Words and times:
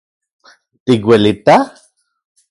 ¿Tikuelita? 0.85 1.55